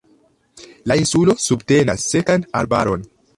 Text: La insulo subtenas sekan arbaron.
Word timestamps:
La 0.93 0.97
insulo 1.01 1.35
subtenas 1.49 2.07
sekan 2.15 2.49
arbaron. 2.63 3.07